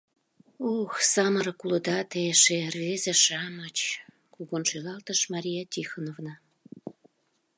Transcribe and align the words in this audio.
—Ох, 0.73 0.91
самырык 1.11 1.59
улыда 1.65 1.97
те 2.11 2.19
эше, 2.33 2.57
рвезе-шамыч,— 2.73 3.77
кугун 4.33 4.63
шӱлалтыш 4.69 5.19
Мария 5.33 5.63
Тихоновна. 5.71 6.35